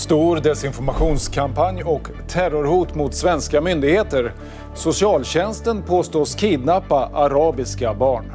[0.00, 4.32] Stor desinformationskampanj och terrorhot mot svenska myndigheter.
[4.74, 8.32] Socialtjänsten påstås kidnappa arabiska barn.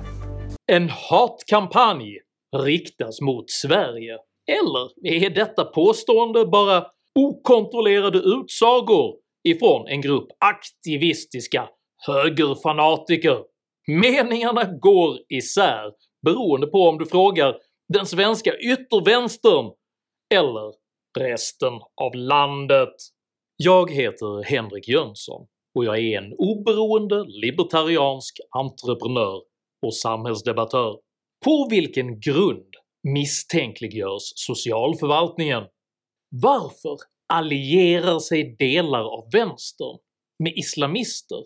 [0.72, 2.20] En hatkampanj
[2.58, 4.18] riktas mot Sverige.
[4.48, 11.70] Eller är detta påstående bara okontrollerade utsagor ifrån en grupp aktivistiska
[12.08, 13.40] högerfanatiker?
[13.88, 15.92] Meningarna går isär
[16.26, 17.56] beroende på om du frågar
[17.94, 19.72] den svenska yttervänstern
[20.34, 20.85] eller
[21.18, 22.94] resten av landet.
[23.58, 29.42] Jag heter Henrik Jönsson och jag är en oberoende libertariansk entreprenör
[29.86, 31.00] och samhällsdebattör.
[31.46, 35.64] På vilken grund misstänkliggörs socialförvaltningen?
[36.30, 36.98] Varför
[37.34, 39.98] allierar sig delar av vänstern
[40.44, 41.38] med islamister?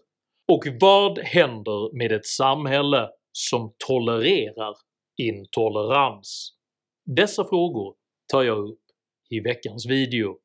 [0.52, 4.76] Och vad händer med ett samhälle som tolererar
[5.18, 6.56] intolerans?
[7.06, 7.96] Dessa frågor
[8.32, 8.80] tar jag upp
[9.30, 10.36] i veckans video.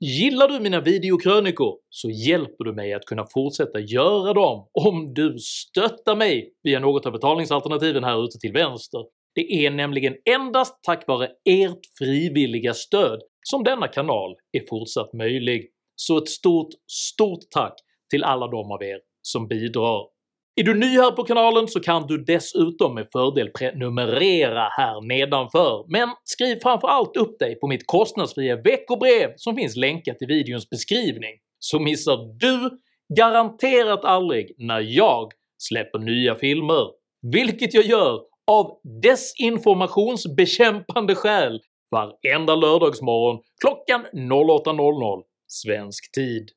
[0.00, 5.38] Gillar du mina videokrönikor så hjälper du mig att kunna fortsätta göra dem om du
[5.38, 9.04] stöttar mig via något av betalningsalternativen här ute till vänster.
[9.34, 15.70] Det är nämligen endast tack vare ert frivilliga stöd som denna kanal är fortsatt möjlig,
[15.96, 17.74] så ett stort, stort tack
[18.10, 20.17] till alla de av er som bidrar.
[20.58, 25.84] Är du ny här på kanalen så kan du dessutom med fördel prenumerera här nedanför,
[25.88, 31.30] men skriv framförallt upp dig på mitt kostnadsfria veckobrev som finns länkat i videons beskrivning,
[31.58, 32.70] så missar du
[33.16, 36.86] garanterat aldrig när jag släpper nya filmer,
[37.22, 38.20] vilket jag gör
[38.50, 46.50] av desinformationsbekämpande skäl varenda lördagsmorgon klockan 08.00 svensk tid.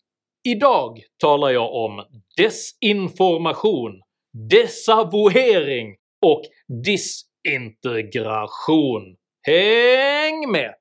[0.43, 2.05] Idag talar jag om
[2.37, 4.01] desinformation,
[4.49, 6.41] desavouering och
[6.83, 9.15] disintegration.
[9.47, 10.80] Häng med!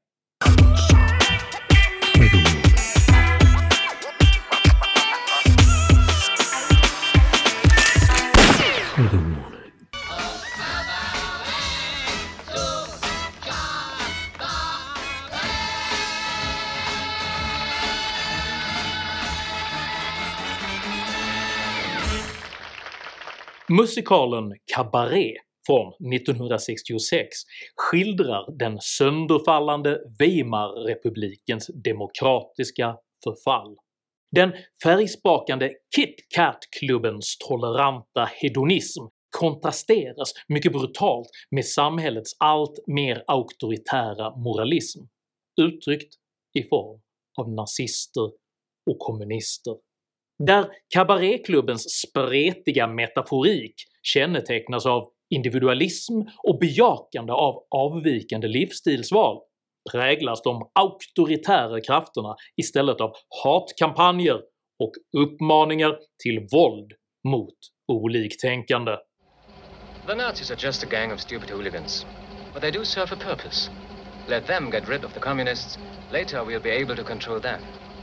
[23.72, 25.36] Musikalen Cabaret
[25.66, 27.28] från 1966
[27.76, 33.76] skildrar den sönderfallande Weimarrepublikens demokratiska förfall.
[34.36, 39.02] Den färgsprakande Kit Kat-klubbens toleranta hedonism
[39.38, 45.00] kontrasteras mycket brutalt med samhällets allt mer auktoritära moralism,
[45.60, 46.14] uttryckt
[46.54, 47.00] i form
[47.38, 48.30] av nazister
[48.90, 49.76] och kommunister
[50.46, 59.38] där kabaréklubbens spretiga metaforik kännetecknas av individualism och bejakande av avvikande livsstilsval
[59.92, 63.12] präglas de auktoritära krafterna istället av
[63.44, 64.40] hatkampanjer
[64.78, 66.92] och uppmaningar till våld
[67.28, 67.58] mot
[67.92, 68.96] oliktänkande.
[70.06, 72.06] The Nazis are just a gang of stupid hooligans,
[72.54, 73.70] but they do serve a purpose.
[74.28, 75.78] Let them get rid of the communists,
[76.12, 77.60] later we'll be able to control them.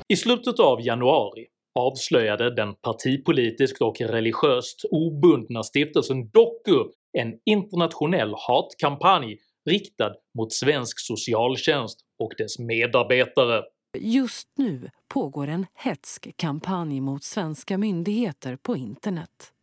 [0.07, 6.83] I slutet av januari avslöjade den partipolitiskt och religiöst obundna stiftelsen DOKU
[7.17, 9.37] en internationell hatkampanj
[9.69, 13.63] riktad mot svensk socialtjänst och dess medarbetare.
[13.97, 19.53] Just nu pågår en hetsk kampanj mot svenska myndigheter på internet.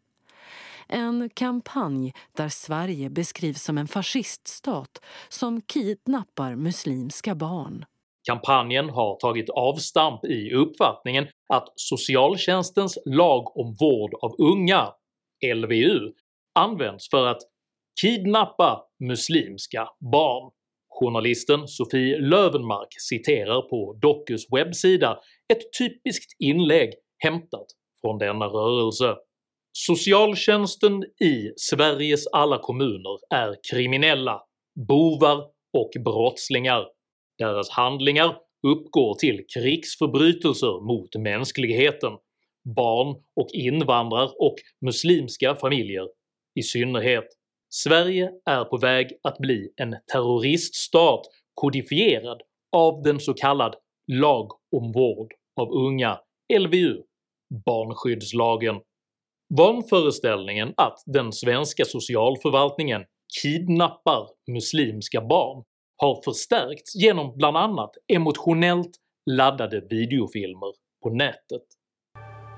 [0.89, 7.85] En kampanj där Sverige beskrivs som en fasciststat som kidnappar muslimska barn.
[8.25, 14.93] Kampanjen har tagit avstamp i uppfattningen att socialtjänstens lag om vård av unga,
[15.55, 16.13] LVU,
[16.55, 17.43] används för att
[18.01, 20.51] kidnappa muslimska barn.
[20.89, 25.19] Journalisten Sofie Lövenmark citerar på Dokus webbsida
[25.53, 27.67] ett typiskt inlägg hämtat
[28.01, 29.17] från denna rörelse.
[29.73, 34.43] “Socialtjänsten i Sveriges alla kommuner är kriminella,
[34.89, 36.87] bovar och brottslingar
[37.39, 38.37] deras handlingar
[38.67, 42.13] uppgår till krigsförbrytelser mot mänskligheten,
[42.77, 46.09] barn och invandrar och muslimska familjer
[46.55, 47.25] i synnerhet.
[47.69, 52.43] Sverige är på väg att bli en terroriststat kodifierad
[52.77, 53.75] av den så kallad
[54.13, 56.21] “lag om vård av unga”
[56.59, 57.03] LVU,
[57.67, 58.81] barnskyddslagen.
[59.57, 63.05] Vanföreställningen att den svenska socialförvaltningen
[63.43, 65.65] kidnappar muslimska barn
[66.05, 68.91] har förstärkts genom bland annat emotionellt
[69.31, 70.73] laddade videofilmer
[71.03, 71.63] på nätet.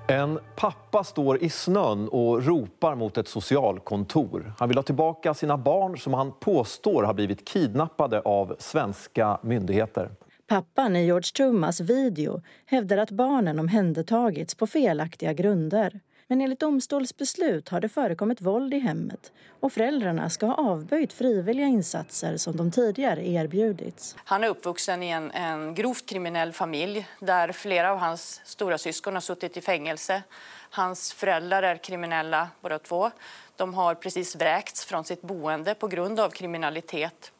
[0.09, 4.53] En pappa står i snön och ropar mot ett socialkontor.
[4.59, 10.11] Han vill ha tillbaka sina barn som han påstår har blivit kidnappade av svenska myndigheter.
[10.47, 16.01] Pappan i George Tumas video hävdar att barnen omhändertagits på felaktiga grunder.
[16.29, 21.67] Men enligt domstolsbeslut har det förekommit våld i hemmet och föräldrarna ska ha avböjt frivilliga
[21.67, 24.17] insatser som de tidigare erbjudits.
[24.25, 29.15] Han är uppvuxen i en, en grovt kriminell familj där flera av hans stora syskon
[29.15, 30.23] har suttit i fängelse.
[30.71, 33.11] Hans föräldrar är kriminella båda två.
[33.57, 37.33] De har precis vräkts från sitt boende på grund av kriminalitet.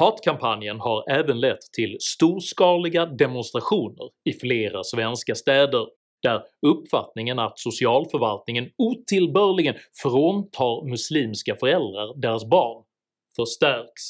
[0.00, 5.86] Hatkampanjen har även lett till storskaliga demonstrationer i flera svenska städer
[6.22, 12.84] där uppfattningen att socialförvaltningen otillbörligen fråntar muslimska föräldrar deras barn
[13.36, 14.02] förstärks.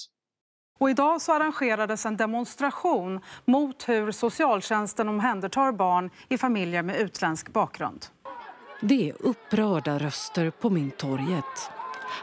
[0.78, 7.52] Och idag så arrangerades en demonstration mot hur socialtjänsten omhändertar barn i familjer med utländsk
[7.52, 8.06] bakgrund.
[8.82, 11.70] Det är upprörda röster på Mynttorget.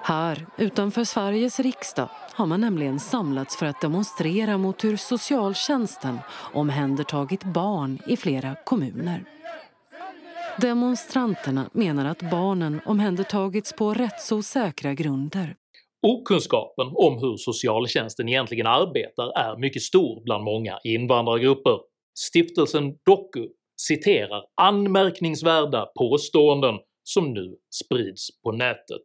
[0.01, 6.19] Här, utanför Sveriges riksdag, har man nämligen samlats för att demonstrera mot hur socialtjänsten
[6.53, 9.36] omhändertagit barn i flera kommuner.
[10.61, 15.55] Demonstranterna menar att barnen omhändertagits på rättsosäkra grunder.
[16.07, 21.79] Okunskapen om hur socialtjänsten egentligen arbetar är mycket stor bland många invandrargrupper.
[22.29, 23.47] Stiftelsen Doku
[23.81, 29.01] citerar anmärkningsvärda påståenden som nu sprids på nätet.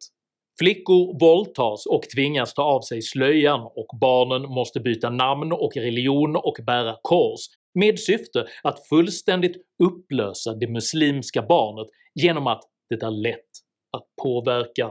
[0.58, 6.36] Flickor våldtas och tvingas ta av sig slöjan och barnen måste byta namn och religion
[6.36, 7.40] och bära kors
[7.74, 13.50] med syfte att fullständigt upplösa det muslimska barnet genom att det är lätt
[13.90, 14.90] att påverka.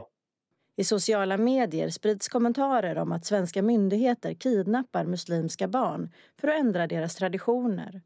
[0.76, 6.86] I sociala medier sprids kommentarer om att svenska myndigheter kidnappar muslimska barn för att ändra
[6.86, 8.02] deras traditioner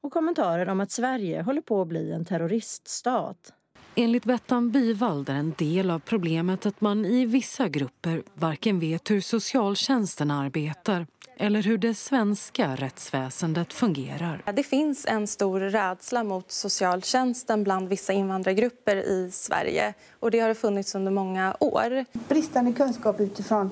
[0.00, 3.52] och kommentarer om att Sverige håller på att bli en terroriststat.
[3.94, 9.10] Enligt Bettan Bivald är en del av problemet att man i vissa grupper varken vet
[9.10, 11.06] hur socialtjänsten arbetar
[11.40, 14.42] eller hur det svenska rättsväsendet fungerar.
[14.54, 19.94] Det finns en stor rädsla mot socialtjänsten bland vissa invandrargrupper i Sverige.
[20.20, 22.04] och Det har funnits under många år.
[22.28, 23.70] Bristande kunskap utifrån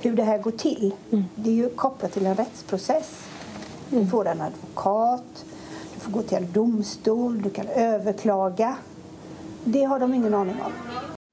[0.00, 0.94] hur det här går till.
[1.12, 1.24] Mm.
[1.34, 3.28] Det är ju kopplat till en rättsprocess.
[3.90, 5.44] Du får en advokat,
[5.94, 8.76] du får gå till en domstol, du kan överklaga.
[9.64, 10.72] Det har de ingen aning om.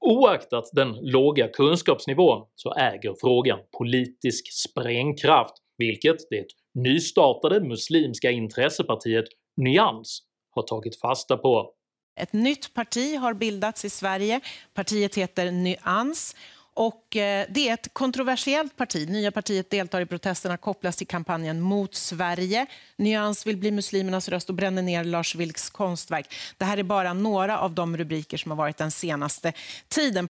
[0.00, 9.24] Oaktat den låga kunskapsnivån så äger frågan politisk sprängkraft, vilket det nystartade muslimska intressepartiet
[9.56, 11.72] Nyans har tagit fasta på.
[12.20, 14.40] Ett nytt parti har bildats i Sverige.
[14.74, 16.34] Partiet heter Nyans
[16.78, 19.08] och eh, det är ett kontroversiellt parti.
[19.08, 22.66] Nya partiet deltar i protesterna kopplas till kampanjen mot Sverige.
[22.96, 26.34] Nyans vill bli muslimernas röst och bränner ner Lars Vilks konstverk.
[26.58, 29.52] Det här är bara några av de rubriker som har varit den senaste
[29.88, 30.28] tiden.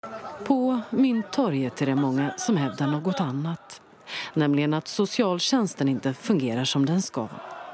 [0.44, 3.81] På Mynttorget är det många som hävdar något annat.
[4.34, 7.28] Nämligen att socialtjänsten inte fungerar som den ska.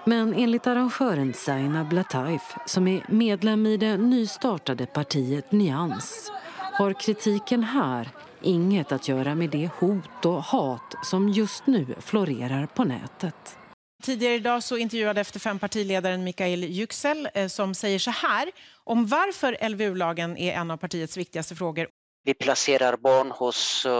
[0.05, 6.32] Men enligt arrangören Zainab Lataif, som är medlem i det nystartade partiet Nyans
[6.79, 8.08] har kritiken här
[8.43, 13.58] inget att göra med det hot och hat som just nu florerar på nätet.
[14.02, 18.50] Tidigare idag så intervjuade efter fem partiledaren Mikael Yüksel eh, som säger så här
[18.84, 21.88] om varför LVU-lagen är en av partiets viktigaste frågor.
[22.25, 23.93] Vi placerar barn hos uh,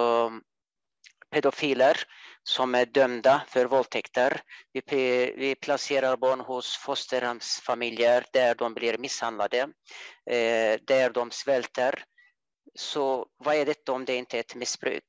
[1.31, 1.97] pedofiler
[2.43, 4.41] som är dömda för våldtäkter.
[4.73, 4.83] Vi,
[5.37, 9.59] vi placerar barn hos fosterhemsfamiljer där de blir misshandlade,
[10.31, 12.05] eh, där de svälter
[12.75, 15.05] så vad är detta om det inte är ett missbruk?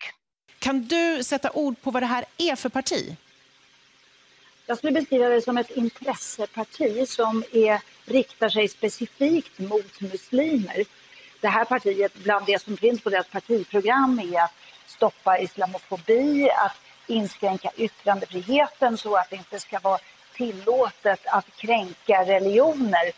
[0.59, 3.17] Kan du sätta ord på vad det här är för parti?
[4.65, 10.85] Jag skulle beskriva det som ett intresseparti som är, riktar sig specifikt mot muslimer.
[11.41, 14.53] Det här partiet, bland det som finns på deras partiprogram är att
[14.87, 16.75] stoppa islamofobi, att
[17.09, 19.99] inskränka yttrandefriheten så att det inte ska vara
[20.37, 23.11] tillåtet att kränka religioner.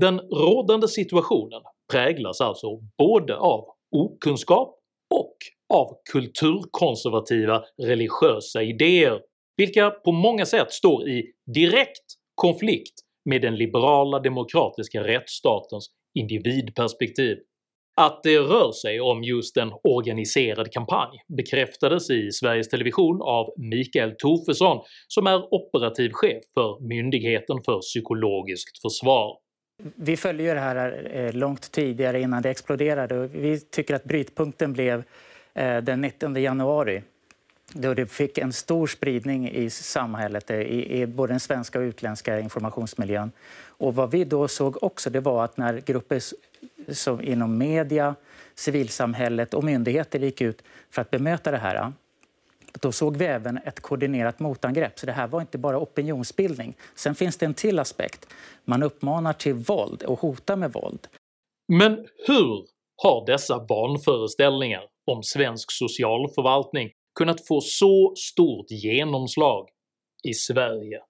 [0.00, 2.66] Den rådande situationen präglas alltså
[2.98, 3.64] både av
[3.96, 4.76] okunskap
[5.14, 5.36] och
[5.74, 9.20] av kulturkonservativa religiösa idéer,
[9.56, 12.04] vilka på många sätt står i direkt
[12.34, 12.94] konflikt
[13.24, 17.36] med den liberala demokratiska rättsstatens individperspektiv.
[17.96, 24.14] Att det rör sig om just en organiserad kampanj bekräftades i Sveriges Television av Mikael
[24.18, 29.36] Tofesson som är operativ chef för Myndigheten för psykologiskt försvar.
[29.96, 33.26] Vi följde det här eh, långt tidigare innan det exploderade.
[33.26, 35.02] Vi tycker att brytpunkten blev
[35.54, 37.02] eh, den 19 januari
[37.72, 42.40] då det fick en stor spridning i samhället, eh, i, både den svenska och utländska
[42.40, 43.32] informationsmiljön.
[43.64, 46.20] Och vad vi då såg också det var att när grupper
[46.88, 48.14] som inom media,
[48.54, 51.92] civilsamhället och myndigheter gick ut för att bemöta det här
[52.80, 54.98] Då såg vi även ett koordinerat motangrepp.
[54.98, 56.76] Så det här var inte bara opinionsbildning.
[56.94, 58.26] Sen finns det en till aspekt.
[58.64, 61.06] Man uppmanar till våld och hotar med våld.
[61.68, 62.64] Men hur
[63.02, 69.68] har dessa vanföreställningar om svensk socialförvaltning kunnat få så stort genomslag
[70.28, 71.00] i Sverige?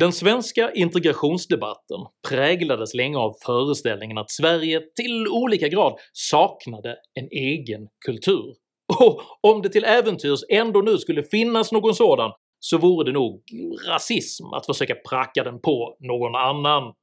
[0.00, 7.88] Den svenska integrationsdebatten präglades länge av föreställningen att Sverige till olika grad saknade en egen
[8.06, 8.54] kultur,
[8.98, 13.42] och om det till äventyrs ändå nu skulle finnas någon sådan så vore det nog
[13.88, 16.94] rasism att försöka pracka den på någon annan.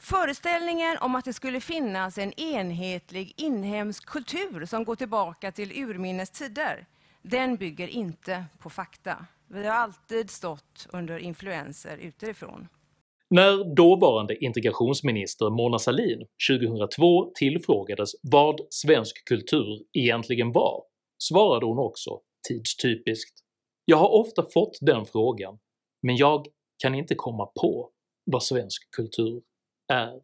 [0.00, 6.30] Föreställningen om att det skulle finnas en enhetlig inhemsk kultur som går tillbaka till urminnes
[6.30, 6.86] tider,
[7.22, 9.26] den bygger inte på fakta.
[9.48, 12.68] Vi har alltid stått under influenser utifrån.
[13.30, 20.82] När dåvarande integrationsminister Mona Sahlin 2002 tillfrågades vad svensk kultur egentligen var
[21.22, 23.40] svarade hon också tidstypiskt
[23.84, 25.58] “Jag har ofta fått den frågan,
[26.02, 26.46] men jag
[26.82, 27.90] kan inte komma på
[28.24, 29.42] vad svensk kultur
[29.92, 30.20] är.”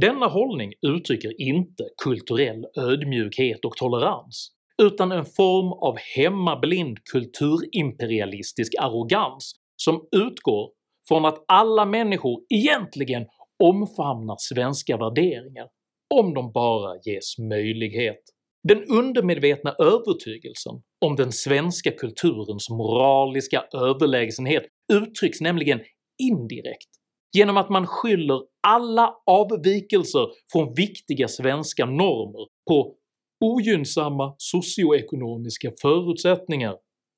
[0.00, 4.52] Denna hållning uttrycker inte kulturell ödmjukhet och tolerans,
[4.82, 10.70] utan en form av hemmablind kulturimperialistisk arrogans som utgår
[11.08, 13.26] från att alla människor egentligen
[13.64, 15.68] omfamnar svenska värderingar
[16.14, 18.20] om de bara ges möjlighet.
[18.68, 20.72] Den undermedvetna övertygelsen
[21.04, 24.62] om den svenska kulturens moraliska överlägsenhet
[24.92, 25.80] uttrycks nämligen
[26.22, 26.88] indirekt
[27.36, 32.94] genom att man skyller alla avvikelser från viktiga svenska normer på
[33.42, 36.76] ogynnsamma socioekonomiska förutsättningar,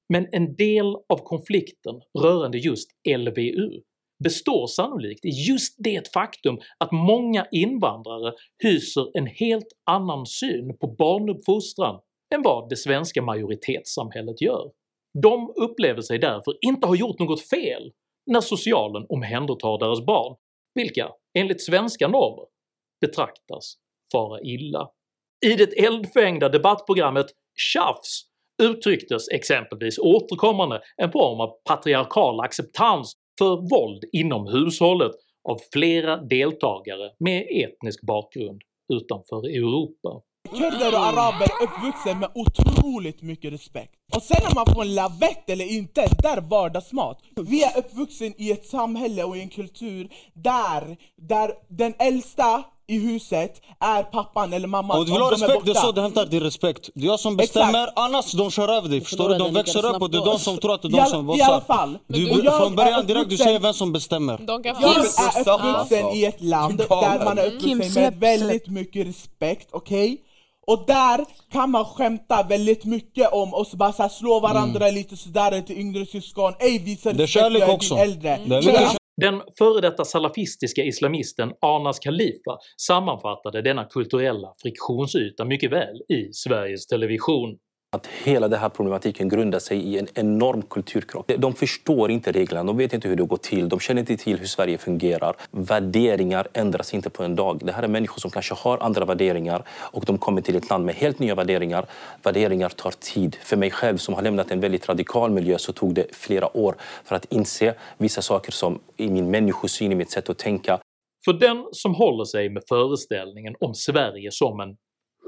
[0.08, 3.80] men en del av konflikten rörande just LVU
[4.24, 10.86] består sannolikt i just det faktum att många invandrare hyser en helt annan syn på
[10.86, 12.00] barnuppfostran
[12.34, 14.70] än vad det svenska majoritetssamhället gör.
[15.22, 17.92] De upplever sig därför inte ha gjort något fel
[18.26, 20.36] när socialen omhändertar deras barn,
[20.74, 22.46] vilka enligt svenska normer
[23.00, 23.74] betraktas
[24.12, 24.90] fara illa.
[25.44, 28.22] I det eldfängda debattprogrammet “Tjafs”
[28.62, 35.12] uttrycktes exempelvis återkommande en form av patriarkal acceptans för våld inom hushållet
[35.48, 40.20] av flera deltagare med etnisk bakgrund utanför Europa.
[40.50, 43.94] Kurder och araber är uppvuxen med otroligt mycket respekt.
[44.16, 47.18] Och sen när man får en lavett eller inte, det där är vardagsmat.
[47.36, 52.98] Vi är uppvuxen i ett samhälle och i en kultur där, där den äldsta i
[52.98, 54.98] huset är pappan eller mamman.
[54.98, 56.90] Och du vill ha respekt, det är så du hämtar din respekt.
[56.94, 57.98] Det är jag som bestämmer, Exakt.
[57.98, 59.00] annars de kör över dig.
[59.00, 59.38] Förstår du?
[59.38, 61.38] De växer upp och det är de som tror att det är de som bossar.
[61.38, 61.98] I alla fall.
[62.06, 64.40] Du, från början direkt du säger vem som bestämmer.
[64.46, 70.12] Jag är uppvuxen i ett land där man är uppvuxen med väldigt mycket respekt, okej?
[70.12, 70.18] Okay?
[70.66, 74.94] Och där kan man skämta väldigt mycket om och så bara så slå varandra mm.
[74.94, 76.52] lite sådär till yngre syskon.
[76.58, 78.36] Ej visa respekt, jag är din äldre.
[78.36, 78.96] Mm.
[79.16, 86.86] Den före detta salafistiska islamisten Anas Khalifa sammanfattade denna kulturella friktionsyta mycket väl i Sveriges
[86.86, 87.58] Television.
[87.94, 91.30] Att hela den här problematiken grundar sig i en enorm kulturkrock.
[91.38, 94.38] De förstår inte reglerna, de vet inte hur det går till, de känner inte till
[94.38, 95.36] hur Sverige fungerar.
[95.50, 97.60] Värderingar ändras inte på en dag.
[97.64, 100.84] Det här är människor som kanske har andra värderingar och de kommer till ett land
[100.84, 101.86] med helt nya värderingar.
[102.22, 103.36] Värderingar tar tid.
[103.40, 106.74] För mig själv som har lämnat en väldigt radikal miljö så tog det flera år
[107.04, 110.78] för att inse vissa saker som i min människosyn, i mitt sätt att tänka.
[111.24, 114.76] För den som håller sig med föreställningen om Sverige som en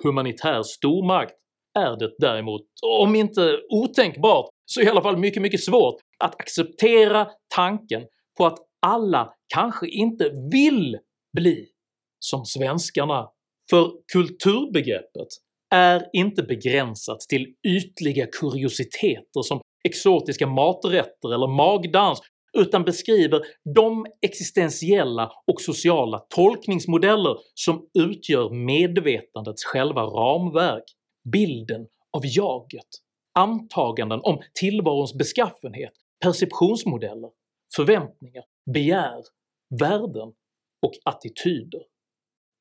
[0.04, 1.32] humanitär stormakt
[1.76, 2.62] är det däremot,
[3.00, 8.02] om inte otänkbart, så i alla fall mycket mycket svårt att acceptera tanken
[8.38, 10.98] på att alla kanske inte vill
[11.36, 11.66] bli
[12.18, 13.28] som svenskarna.
[13.70, 15.28] För kulturbegreppet
[15.74, 22.20] är inte begränsat till ytliga kuriositeter som exotiska maträtter eller magdans
[22.58, 23.40] utan beskriver
[23.74, 30.84] de existentiella och sociala tolkningsmodeller som utgör medvetandets själva ramverk
[31.32, 32.88] bilden av jaget,
[33.38, 35.92] antaganden om tillvarons beskaffenhet,
[36.24, 37.30] perceptionsmodeller,
[37.76, 39.22] förväntningar, begär,
[39.80, 40.32] värden
[40.82, 41.82] och attityder.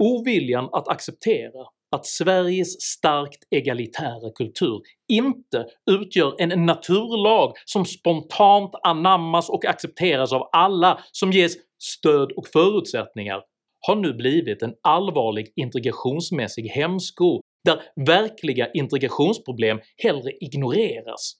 [0.03, 9.49] Oviljan att acceptera att Sveriges starkt egalitära kultur inte utgör en naturlag som spontant anammas
[9.49, 11.53] och accepteras av alla som ges
[11.83, 13.43] stöd och förutsättningar
[13.87, 21.35] har nu blivit en allvarlig integrationsmässig hämsko där verkliga integrationsproblem hellre ignoreras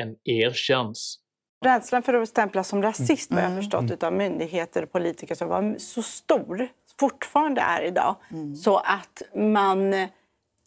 [0.00, 1.18] än erkänns.
[1.64, 3.62] Rädslan för att stämplas som rasist vad jag mm.
[3.62, 3.92] förstått mm.
[3.92, 6.68] utav myndigheter och politiker som var så stor
[7.00, 8.16] fortfarande är idag.
[8.64, 10.06] Så att man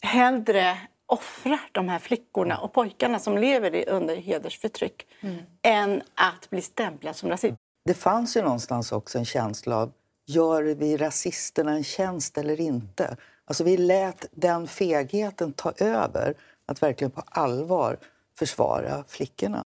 [0.02, 0.76] hellre
[1.06, 5.06] offrar de här flickorna och pojkarna som lever under hedersförtryck
[5.62, 7.54] än att bli stämplad som rasist.
[7.84, 9.92] Det fanns ju någonstans också en känsla av
[10.26, 13.16] gör vi rasisterna en tjänst eller inte?
[13.46, 16.34] Alltså vi lät den fegheten ta över
[16.66, 17.98] att verkligen på allvar
[18.38, 19.62] försvara flickorna.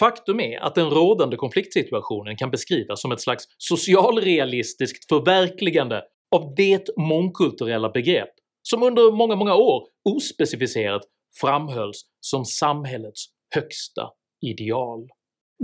[0.00, 6.02] Faktum är att den rådande konfliktsituationen kan beskrivas som ett slags socialrealistiskt förverkligande
[6.36, 8.30] av det mångkulturella begrepp
[8.62, 11.02] som under många, många år ospecificerat
[11.40, 15.08] framhölls som samhällets högsta ideal.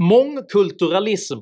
[0.01, 1.39] Mångkulturalism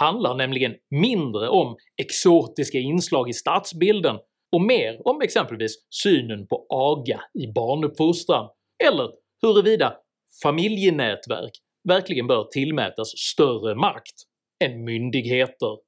[0.00, 4.16] handlar nämligen mindre om exotiska inslag i stadsbilden
[4.56, 8.48] och mer om exempelvis synen på aga i barnuppfostran,
[8.84, 9.10] eller
[9.42, 9.96] huruvida
[10.42, 11.50] familjenätverk
[11.88, 14.14] verkligen bör tillmätas större makt
[14.64, 15.78] än myndigheter.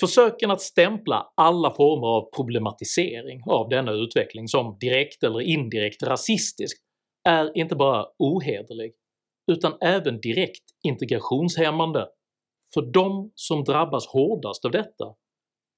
[0.00, 6.82] Försöken att stämpla alla former av problematisering av denna utveckling som direkt eller indirekt rasistisk
[7.28, 8.92] är inte bara ohederlig,
[9.52, 12.08] utan även direkt integrationshämmande.
[12.74, 15.14] För de som drabbas hårdast av detta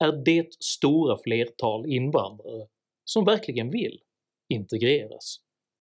[0.04, 2.66] är det stora flertal invandrare
[3.04, 3.98] som verkligen vill
[4.54, 5.36] integreras.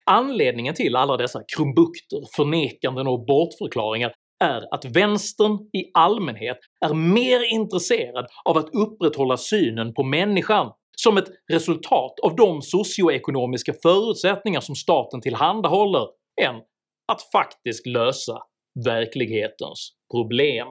[0.06, 7.54] Anledningen till alla dessa krumbukter, förnekanden och bortförklaringar är att vänstern i allmänhet är mer
[7.54, 14.76] intresserad av att upprätthålla synen på människan som ett resultat av de socioekonomiska förutsättningar som
[14.76, 16.08] staten tillhandahåller
[16.42, 16.56] än
[17.12, 18.38] att faktiskt lösa
[18.86, 20.68] verklighetens problem.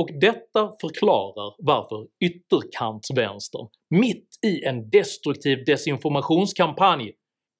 [0.00, 7.12] Och detta förklarar varför ytterkantsvänstern, mitt i en destruktiv desinformationskampanj,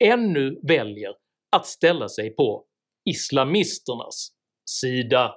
[0.04, 1.12] ännu väljer
[1.56, 2.64] att ställa sig på
[3.10, 4.28] islamisternas
[4.70, 5.34] sida.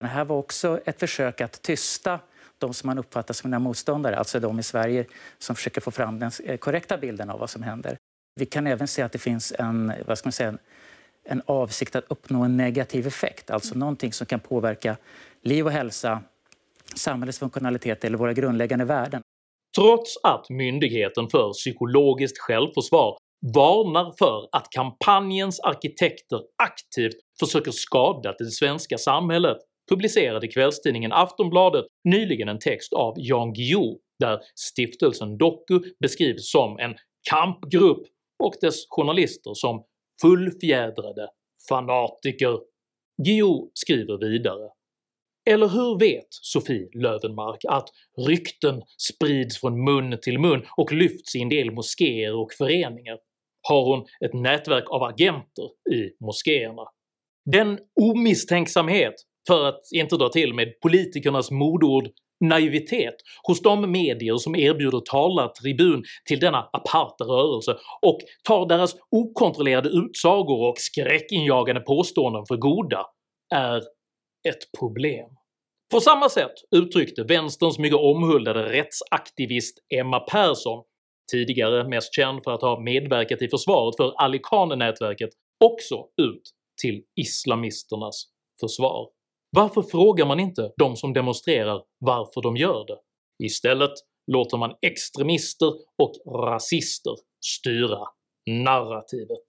[0.00, 2.20] Det här var också ett försök att tysta
[2.58, 5.06] de som man uppfattar som sina motståndare, alltså de i Sverige
[5.38, 7.98] som försöker få fram den eh, korrekta bilden av vad som händer.
[8.40, 10.58] Vi kan även se att det finns en, vad ska man säga,
[11.24, 14.96] en avsikt att uppnå en negativ effekt, alltså någonting som kan påverka
[15.42, 16.22] liv och hälsa,
[16.96, 19.22] samhällets funktionalitet eller våra grundläggande värden.
[19.76, 23.18] Trots att Myndigheten för psykologiskt självförsvar
[23.54, 29.58] varnar för att kampanjens arkitekter aktivt försöker skada det svenska samhället
[29.90, 36.94] publicerade kvällstidningen Aftonbladet nyligen en text av Jan Guillou där stiftelsen Doku beskrivs som en
[37.30, 38.06] kampgrupp
[38.44, 39.84] och dess journalister som
[40.22, 41.28] fullfjädrade
[41.68, 42.58] fanatiker.
[43.22, 44.70] Guillou skriver vidare
[45.50, 47.88] eller hur vet Sofie Lövenmark att
[48.28, 53.18] rykten sprids från mun till mun och lyfts i en del moskéer och föreningar?
[53.68, 56.82] Har hon ett nätverk av agenter i moskéerna?
[57.52, 59.14] Den omisstänksamhet,
[59.48, 62.08] för att inte dra till med politikernas modord
[62.40, 69.88] naivitet hos de medier som erbjuder talartribun till denna aparta rörelse och tar deras okontrollerade
[69.88, 73.06] utsagor och skräckinjagande påståenden för goda
[73.54, 73.76] är
[74.48, 75.30] ett problem.
[75.92, 80.84] På samma sätt uttryckte vänsterns mycket omhuldade rättsaktivist Emma Persson,
[81.32, 85.30] tidigare mest känd för att ha medverkat i försvaret för Ali Khan-nätverket,
[85.64, 86.42] också ut
[86.82, 88.24] till islamisternas
[88.60, 89.08] försvar.
[89.56, 92.98] Varför frågar man inte de som demonstrerar varför de gör det?
[93.44, 93.92] Istället
[94.32, 95.68] låter man extremister
[96.02, 97.12] och rasister
[97.44, 98.00] styra
[98.50, 99.44] narrativet.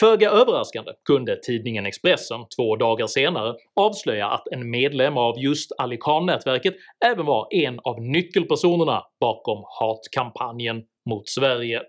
[0.00, 5.96] Föga överraskande kunde tidningen Expressen två dagar senare avslöja att en medlem av just Ali
[5.96, 6.74] Khan-nätverket
[7.04, 11.82] även var en av nyckelpersonerna bakom hatkampanjen mot Sverige.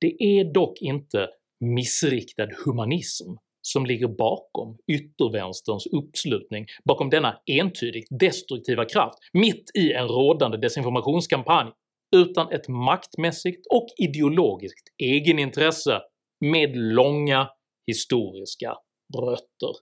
[0.00, 1.28] Det är dock inte
[1.60, 3.30] missriktad humanism
[3.72, 11.70] som ligger bakom yttervänsterns uppslutning bakom denna entydigt destruktiva kraft mitt i en rådande desinformationskampanj,
[12.16, 16.00] utan ett maktmässigt och ideologiskt egenintresse
[16.40, 17.48] med långa
[17.86, 18.74] historiska
[19.18, 19.72] rötter.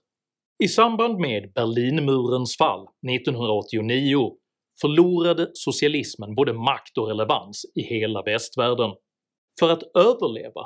[0.63, 4.31] I samband med Berlinmurens fall 1989
[4.81, 8.91] förlorade socialismen både makt och relevans i hela västvärlden.
[9.59, 10.61] För att överleva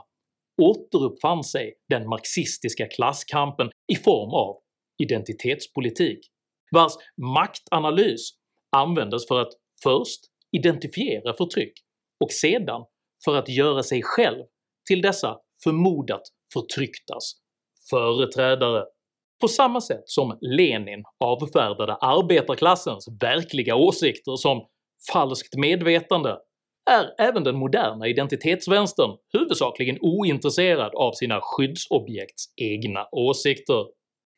[0.60, 4.56] återuppfann sig den marxistiska klasskampen i form av
[5.04, 6.19] identitetspolitik,
[6.72, 6.93] vars
[7.36, 8.30] maktanalys
[8.76, 10.19] användes för att först
[10.58, 11.74] identifiera förtryck
[12.24, 12.86] och sedan
[13.26, 14.43] för att göra sig själv
[14.88, 16.22] till dessa förmodat
[16.54, 17.34] förtrycktas
[17.89, 18.86] företrädare.
[19.41, 24.67] På samma sätt som Lenin avfärdade arbetarklassens verkliga åsikter som
[25.13, 26.38] falskt medvetande
[26.89, 33.86] är även den moderna identitetsvänstern huvudsakligen ointresserad av sina skyddsobjekts egna åsikter.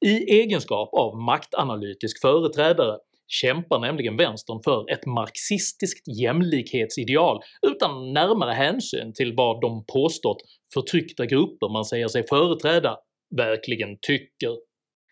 [0.06, 9.14] I egenskap av maktanalytisk företrädare kämpar nämligen vänstern för ett marxistiskt jämlikhetsideal utan närmare hänsyn
[9.14, 10.38] till vad de påstått
[10.74, 12.98] förtryckta grupper man säger sig företräda
[13.36, 14.58] verkligen tycker.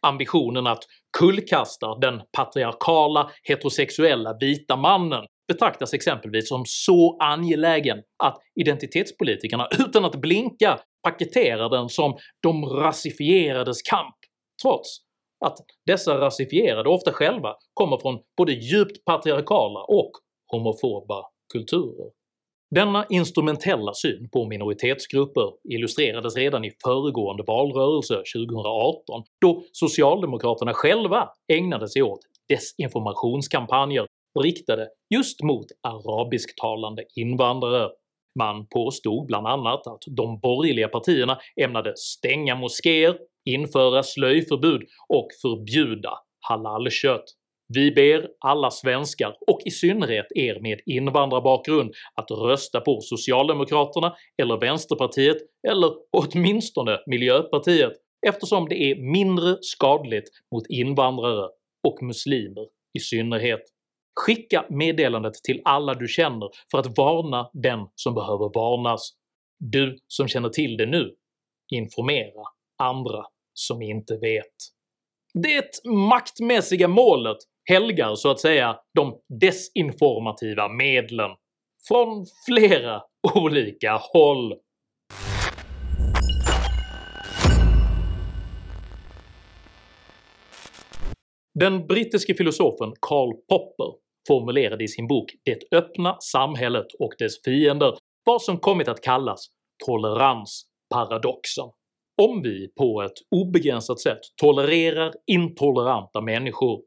[0.01, 0.83] Ambitionen att
[1.17, 10.15] kullkasta den patriarkala heterosexuella vita mannen betraktas exempelvis som så angelägen att identitetspolitikerna utan att
[10.15, 14.15] blinka paketerar den som “de rasifierades kamp”
[14.63, 14.97] trots
[15.45, 20.11] att dessa rasifierade ofta själva kommer från både djupt patriarkala och
[20.47, 22.11] homofoba kulturer.
[22.75, 31.87] Denna instrumentella syn på minoritetsgrupper illustrerades redan i föregående valrörelse 2018 då socialdemokraterna själva ägnade
[31.89, 34.07] sig åt desinformationskampanjer
[34.43, 37.89] riktade just mot arabisktalande invandrare.
[38.39, 46.13] Man påstod bland annat att de borgerliga partierna ämnade stänga moskéer, införa slöjförbud och förbjuda
[46.49, 47.25] halalkött.
[47.73, 54.57] Vi ber alla svenskar, och i synnerhet er med invandrarbakgrund, att rösta på Socialdemokraterna eller
[54.57, 55.37] Vänsterpartiet
[55.67, 57.93] eller åtminstone Miljöpartiet
[58.27, 61.49] eftersom det är mindre skadligt mot invandrare
[61.87, 63.61] och muslimer i synnerhet.
[64.15, 69.11] Skicka meddelandet till alla du känner för att varna den som behöver varnas.
[69.59, 71.15] Du som känner till det nu,
[71.71, 72.43] informera
[72.77, 74.55] andra som inte vet.
[75.33, 77.37] Det maktmässiga målet
[77.69, 81.31] helgar så att säga de desinformativa medlen
[81.87, 83.01] från flera
[83.35, 84.53] olika håll.
[91.59, 97.97] Den brittiske filosofen Karl Popper formulerade i sin bok “Det öppna samhället och dess fiender”
[98.25, 99.47] vad som kommit att kallas
[99.85, 101.65] toleransparadoxen.
[102.21, 106.81] Om vi på ett obegränsat sätt tolererar intoleranta människor,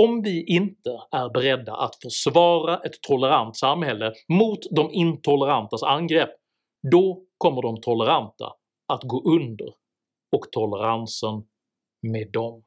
[0.00, 6.30] om vi inte är beredda att försvara ett tolerant samhälle mot de intolerantas angrepp,
[6.92, 8.52] då kommer de toleranta
[8.92, 9.68] att gå under
[10.36, 11.42] och toleransen
[12.02, 12.62] med dem.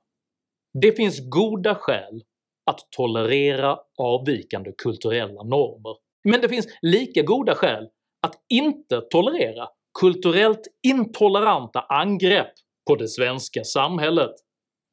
[0.82, 2.22] Det finns goda skäl
[2.66, 5.96] att tolerera avvikande kulturella normer,
[6.30, 7.88] men det finns lika goda skäl
[8.28, 9.68] att inte tolerera
[10.00, 12.52] kulturellt intoleranta angrepp
[12.90, 14.32] på det svenska samhället.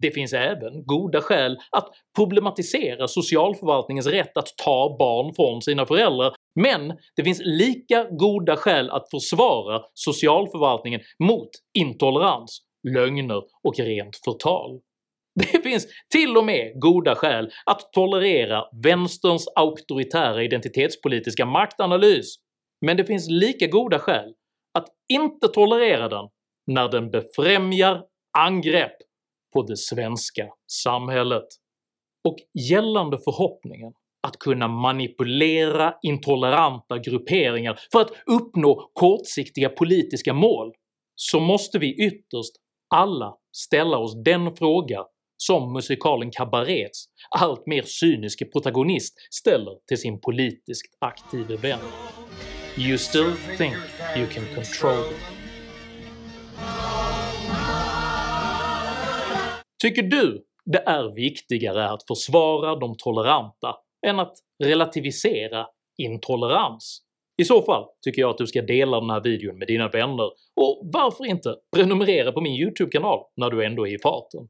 [0.02, 6.34] Det finns även goda skäl att problematisera socialförvaltningens rätt att ta barn från sina föräldrar,
[6.60, 14.80] men det finns lika goda skäl att försvara socialförvaltningen mot intolerans, lögner och rent förtal.
[15.34, 22.34] Det finns till och med goda skäl att tolerera vänsterns auktoritära identitetspolitiska maktanalys,
[22.86, 24.34] men det finns lika goda skäl
[24.78, 26.28] att inte tolerera den
[26.66, 28.02] när den befrämjar
[28.38, 28.96] angrepp
[29.52, 31.46] på det svenska samhället.
[32.28, 32.36] Och
[32.70, 33.92] gällande förhoppningen
[34.26, 40.72] att kunna manipulera intoleranta grupperingar för att uppnå kortsiktiga politiska mål,
[41.14, 42.52] så måste vi ytterst
[42.94, 45.04] alla ställa oss den fråga
[45.36, 47.04] som musikalen Cabarets
[47.40, 51.78] allt mer cyniske protagonist ställer till sin politiskt aktive vän.
[52.78, 53.74] You still think
[54.16, 55.18] you can control them.
[59.82, 64.32] Tycker du det är viktigare att försvara de toleranta än att
[64.64, 65.66] relativisera
[65.98, 67.00] intolerans?
[67.42, 70.26] I så fall tycker jag att du ska dela den här videon med dina vänner,
[70.56, 74.48] och varför inte prenumerera på min YouTube-kanal när du ändå är i farten?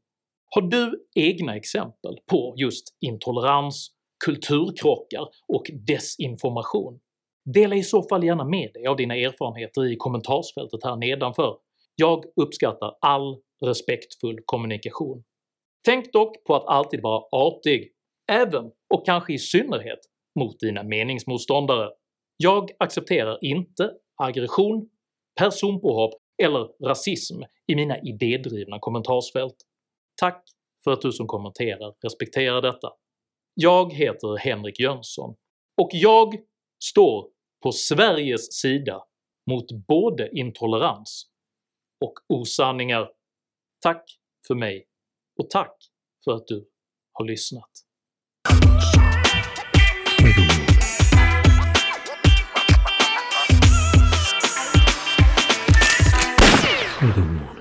[0.55, 3.91] Har du egna exempel på just intolerans,
[4.25, 7.01] kulturkrockar och desinformation?
[7.55, 11.57] Dela i så fall gärna med dig av dina erfarenheter i kommentarsfältet här nedanför.
[11.97, 15.25] Jag uppskattar all respektfull kommunikation.
[15.85, 17.93] Tänk dock på att alltid vara artig,
[18.33, 18.65] även
[18.95, 20.01] och kanske i synnerhet
[20.39, 21.91] mot dina meningsmotståndare.
[22.37, 24.89] Jag accepterar inte aggression,
[25.41, 26.13] personpåhopp
[26.43, 29.57] eller rasism i mina idédrivna kommentarsfält.
[30.17, 30.45] Tack
[30.85, 32.93] för att du som kommenterar respekterar detta.
[33.55, 35.37] Jag heter Henrik Jönsson,
[35.83, 36.35] och jag
[36.85, 37.31] står
[37.63, 39.05] på Sveriges sida
[39.51, 41.31] mot både intolerans
[42.05, 43.11] och osanningar.
[43.81, 44.05] Tack
[44.47, 44.87] för mig,
[45.41, 45.77] och tack
[46.25, 46.69] för att du
[47.13, 47.71] har lyssnat.
[57.03, 57.54] Mm.